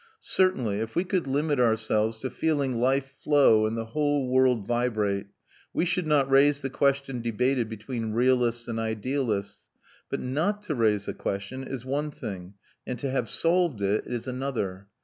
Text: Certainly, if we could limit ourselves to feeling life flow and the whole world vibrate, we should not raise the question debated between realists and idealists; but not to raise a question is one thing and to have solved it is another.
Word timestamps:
Certainly, 0.23 0.79
if 0.79 0.95
we 0.95 1.03
could 1.03 1.27
limit 1.27 1.59
ourselves 1.59 2.17
to 2.21 2.31
feeling 2.31 2.79
life 2.79 3.13
flow 3.19 3.67
and 3.67 3.77
the 3.77 3.85
whole 3.93 4.27
world 4.31 4.65
vibrate, 4.65 5.27
we 5.75 5.85
should 5.85 6.07
not 6.07 6.27
raise 6.27 6.61
the 6.61 6.71
question 6.71 7.21
debated 7.21 7.69
between 7.69 8.13
realists 8.13 8.67
and 8.67 8.79
idealists; 8.79 9.67
but 10.09 10.19
not 10.19 10.63
to 10.63 10.73
raise 10.73 11.07
a 11.07 11.13
question 11.13 11.63
is 11.63 11.85
one 11.85 12.09
thing 12.09 12.55
and 12.87 12.97
to 12.97 13.11
have 13.11 13.29
solved 13.29 13.83
it 13.83 14.07
is 14.07 14.27
another. 14.27 14.87